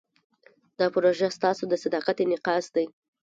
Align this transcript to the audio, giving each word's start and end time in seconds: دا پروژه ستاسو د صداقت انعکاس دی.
دا 0.79 0.85
پروژه 0.95 1.27
ستاسو 1.37 1.63
د 1.67 1.73
صداقت 1.83 2.17
انعکاس 2.21 2.65
دی. 2.75 2.85